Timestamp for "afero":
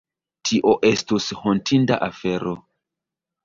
2.11-2.59